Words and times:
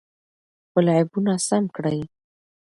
خپل 0.65 0.85
عیبونه 0.95 1.33
سم 1.47 1.63
کړئ. 1.75 1.99